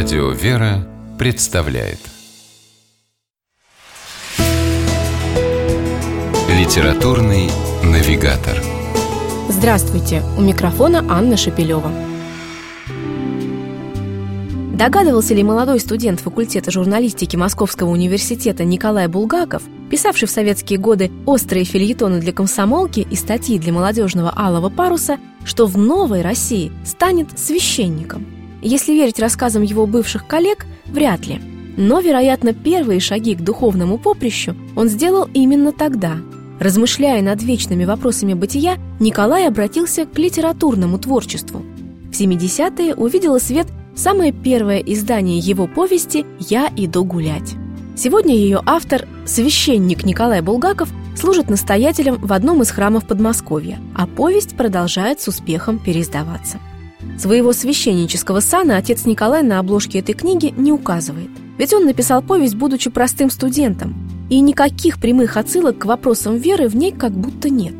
Радио 0.00 0.30
«Вера» 0.30 0.86
представляет 1.18 1.98
Литературный 6.48 7.50
навигатор 7.82 8.62
Здравствуйте! 9.48 10.22
У 10.36 10.40
микрофона 10.40 11.04
Анна 11.08 11.36
Шапилева. 11.36 11.90
Догадывался 14.72 15.34
ли 15.34 15.42
молодой 15.42 15.80
студент 15.80 16.20
факультета 16.20 16.70
журналистики 16.70 17.34
Московского 17.34 17.90
университета 17.90 18.62
Николай 18.62 19.08
Булгаков, 19.08 19.64
писавший 19.90 20.28
в 20.28 20.30
советские 20.30 20.78
годы 20.78 21.10
острые 21.26 21.64
фильетоны 21.64 22.20
для 22.20 22.32
комсомолки 22.32 23.00
и 23.00 23.16
статьи 23.16 23.58
для 23.58 23.72
молодежного 23.72 24.32
алого 24.38 24.70
паруса, 24.70 25.18
что 25.44 25.66
в 25.66 25.76
новой 25.76 26.22
России 26.22 26.70
станет 26.84 27.36
священником– 27.36 28.26
если 28.62 28.92
верить 28.92 29.18
рассказам 29.18 29.62
его 29.62 29.86
бывших 29.86 30.26
коллег, 30.26 30.66
вряд 30.86 31.26
ли. 31.26 31.40
Но, 31.76 32.00
вероятно, 32.00 32.52
первые 32.52 33.00
шаги 33.00 33.34
к 33.34 33.40
духовному 33.40 33.98
поприщу 33.98 34.56
он 34.74 34.88
сделал 34.88 35.28
именно 35.32 35.72
тогда. 35.72 36.16
Размышляя 36.58 37.22
над 37.22 37.42
вечными 37.42 37.84
вопросами 37.84 38.34
бытия, 38.34 38.78
Николай 38.98 39.46
обратился 39.46 40.06
к 40.06 40.18
литературному 40.18 40.98
творчеству. 40.98 41.62
В 42.10 42.20
70-е 42.20 42.94
увидела 42.94 43.38
свет 43.38 43.68
самое 43.94 44.32
первое 44.32 44.78
издание 44.78 45.38
его 45.38 45.68
повести 45.68 46.26
«Я 46.40 46.68
иду 46.76 47.04
гулять». 47.04 47.54
Сегодня 47.96 48.34
ее 48.34 48.60
автор, 48.64 49.06
священник 49.26 50.04
Николай 50.04 50.40
Булгаков, 50.40 50.88
служит 51.16 51.50
настоятелем 51.50 52.14
в 52.14 52.32
одном 52.32 52.62
из 52.62 52.70
храмов 52.70 53.06
Подмосковья, 53.06 53.80
а 53.94 54.06
повесть 54.06 54.56
продолжает 54.56 55.20
с 55.20 55.28
успехом 55.28 55.78
переиздаваться. 55.78 56.58
Своего 57.18 57.52
священнического 57.52 58.38
сана 58.38 58.76
отец 58.76 59.04
Николай 59.04 59.42
на 59.42 59.58
обложке 59.58 59.98
этой 59.98 60.14
книги 60.14 60.54
не 60.56 60.70
указывает. 60.70 61.30
Ведь 61.58 61.74
он 61.74 61.84
написал 61.84 62.22
повесть, 62.22 62.54
будучи 62.54 62.90
простым 62.90 63.28
студентом, 63.30 63.96
и 64.30 64.38
никаких 64.38 65.00
прямых 65.00 65.36
отсылок 65.36 65.78
к 65.78 65.84
вопросам 65.84 66.36
веры 66.36 66.68
в 66.68 66.76
ней 66.76 66.92
как 66.92 67.10
будто 67.10 67.50
нет. 67.50 67.74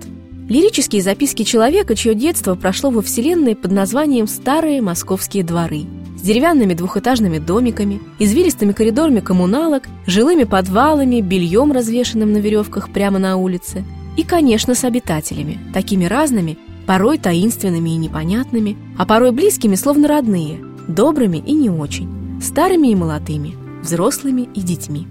Лирические 0.49 1.03
записки 1.03 1.45
человека, 1.45 1.95
чье 1.95 2.15
детство 2.15 2.57
прошло 2.57 2.91
во 2.91 3.01
Вселенной 3.01 3.55
под 3.55 3.71
названием 3.71 4.27
«Старые 4.27 4.83
московские 4.83 5.45
дворы», 5.45 5.83
с 6.19 6.23
деревянными 6.23 6.75
двухэтажными 6.75 7.39
домиками, 7.39 8.01
извилистыми 8.19 8.73
коридорами 8.73 9.21
коммуналок, 9.21 9.85
жилыми 10.07 10.45
подвалами, 10.45 11.21
бельем, 11.21 11.71
развешенным 11.71 12.33
на 12.33 12.39
веревках 12.39 12.91
прямо 12.91 13.21
на 13.21 13.37
улице, 13.37 13.85
и, 14.17 14.25
конечно, 14.25 14.75
с 14.75 14.83
обитателями, 14.83 15.61
такими 15.73 16.07
разными, 16.07 16.59
порой 16.89 17.19
таинственными 17.19 17.91
и 17.91 17.97
непонятными, 17.97 18.79
а 18.97 19.05
порой 19.05 19.31
близкими, 19.31 19.75
словно 19.75 20.09
родные, 20.09 20.59
добрыми 20.89 21.37
и 21.37 21.53
не 21.53 21.69
очень, 21.69 22.41
старыми 22.41 22.89
и 22.89 22.95
молодыми, 22.95 23.57
взрослыми 23.83 24.49
и 24.55 24.63
детьми. 24.63 25.07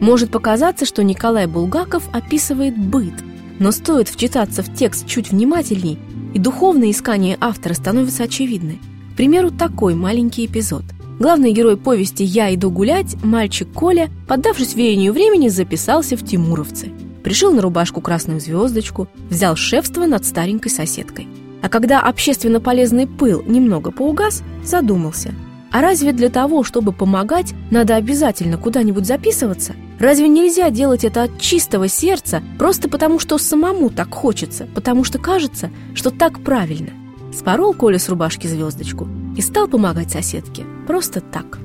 Может 0.00 0.32
показаться, 0.32 0.84
что 0.84 1.04
Николай 1.04 1.46
Булгаков 1.46 2.02
описывает 2.12 2.76
быт, 2.76 3.14
но 3.60 3.70
стоит 3.70 4.08
вчитаться 4.08 4.64
в 4.64 4.74
текст 4.74 5.06
чуть 5.06 5.30
внимательней, 5.30 5.96
и 6.34 6.40
духовное 6.40 6.90
искание 6.90 7.38
автора 7.40 7.74
становится 7.74 8.24
очевидны. 8.24 8.80
К 9.12 9.16
примеру, 9.16 9.52
такой 9.52 9.94
маленький 9.94 10.46
эпизод. 10.46 10.82
Главный 11.20 11.52
герой 11.52 11.76
повести 11.76 12.24
«Я 12.24 12.52
иду 12.52 12.68
гулять», 12.68 13.14
мальчик 13.22 13.72
Коля, 13.72 14.10
поддавшись 14.26 14.74
веянию 14.74 15.12
времени, 15.12 15.46
записался 15.46 16.16
в 16.16 16.26
Тимуровцы– 16.26 16.90
пришил 17.22 17.52
на 17.52 17.62
рубашку 17.62 18.00
красную 18.00 18.40
звездочку, 18.40 19.08
взял 19.30 19.56
шефство 19.56 20.06
над 20.06 20.24
старенькой 20.24 20.70
соседкой. 20.70 21.28
А 21.62 21.68
когда 21.68 22.00
общественно 22.00 22.60
полезный 22.60 23.06
пыл 23.06 23.42
немного 23.46 23.90
поугас, 23.90 24.42
задумался. 24.64 25.32
А 25.70 25.80
разве 25.80 26.12
для 26.12 26.28
того, 26.28 26.64
чтобы 26.64 26.92
помогать, 26.92 27.54
надо 27.70 27.96
обязательно 27.96 28.58
куда-нибудь 28.58 29.06
записываться? 29.06 29.74
Разве 29.98 30.28
нельзя 30.28 30.68
делать 30.70 31.04
это 31.04 31.22
от 31.22 31.40
чистого 31.40 31.88
сердца, 31.88 32.42
просто 32.58 32.90
потому 32.90 33.18
что 33.18 33.38
самому 33.38 33.88
так 33.88 34.12
хочется, 34.12 34.66
потому 34.74 35.04
что 35.04 35.18
кажется, 35.18 35.70
что 35.94 36.10
так 36.10 36.42
правильно? 36.42 36.90
Спорол 37.32 37.72
Коля 37.72 37.98
с 37.98 38.08
рубашки 38.08 38.46
звездочку 38.46 39.08
и 39.36 39.40
стал 39.40 39.66
помогать 39.68 40.10
соседке. 40.10 40.64
Просто 40.86 41.20
так. 41.20 41.58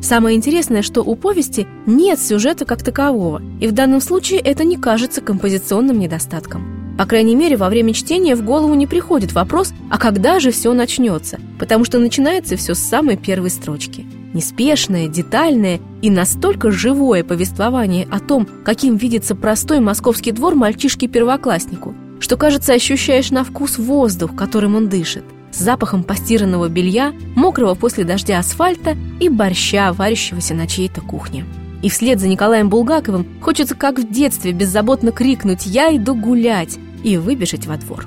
Самое 0.00 0.36
интересное, 0.36 0.82
что 0.82 1.02
у 1.02 1.16
повести 1.16 1.66
нет 1.86 2.20
сюжета 2.20 2.64
как 2.64 2.82
такового, 2.82 3.42
и 3.60 3.66
в 3.66 3.72
данном 3.72 4.00
случае 4.00 4.40
это 4.40 4.64
не 4.64 4.76
кажется 4.76 5.20
композиционным 5.20 5.98
недостатком. 5.98 6.96
По 6.96 7.06
крайней 7.06 7.36
мере, 7.36 7.56
во 7.56 7.68
время 7.68 7.92
чтения 7.92 8.34
в 8.34 8.44
голову 8.44 8.74
не 8.74 8.86
приходит 8.86 9.32
вопрос, 9.32 9.72
а 9.90 9.98
когда 9.98 10.40
же 10.40 10.50
все 10.50 10.72
начнется, 10.72 11.38
потому 11.58 11.84
что 11.84 11.98
начинается 11.98 12.56
все 12.56 12.74
с 12.74 12.80
самой 12.80 13.16
первой 13.16 13.50
строчки. 13.50 14.04
Неспешное, 14.34 15.08
детальное 15.08 15.80
и 16.02 16.10
настолько 16.10 16.70
живое 16.70 17.24
повествование 17.24 18.06
о 18.10 18.20
том, 18.20 18.48
каким 18.64 18.96
видится 18.96 19.34
простой 19.34 19.80
московский 19.80 20.32
двор 20.32 20.54
мальчишке-первокласснику, 20.54 21.94
что, 22.20 22.36
кажется, 22.36 22.72
ощущаешь 22.72 23.30
на 23.30 23.44
вкус 23.44 23.78
воздух, 23.78 24.34
которым 24.34 24.74
он 24.74 24.88
дышит– 24.88 25.24
с 25.52 25.58
запахом 25.58 26.04
постиранного 26.04 26.68
белья, 26.68 27.12
мокрого 27.34 27.74
после 27.74 28.04
дождя 28.04 28.38
асфальта 28.38 28.96
и 29.20 29.28
борща, 29.28 29.92
варящегося 29.92 30.54
на 30.54 30.66
чьей-то 30.66 31.00
кухне. 31.00 31.44
И 31.82 31.88
вслед 31.88 32.20
за 32.20 32.28
Николаем 32.28 32.68
Булгаковым 32.68 33.26
хочется, 33.40 33.74
как 33.74 33.98
в 33.98 34.10
детстве, 34.10 34.52
беззаботно 34.52 35.12
крикнуть 35.12 35.66
«Я 35.66 35.94
иду 35.94 36.14
гулять!» 36.14 36.78
и 37.04 37.16
выбежать 37.16 37.66
во 37.66 37.76
двор. 37.76 38.06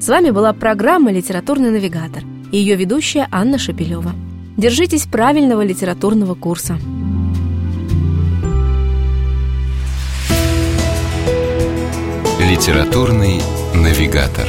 С 0.00 0.08
вами 0.08 0.30
была 0.30 0.52
программа 0.52 1.12
«Литературный 1.12 1.70
навигатор» 1.70 2.22
и 2.52 2.58
ее 2.58 2.76
ведущая 2.76 3.28
Анна 3.30 3.58
Шапилева. 3.58 4.12
Держитесь 4.56 5.06
правильного 5.06 5.62
литературного 5.62 6.34
курса. 6.34 6.78
Литературный 12.40 13.40
навигатор. 13.74 14.48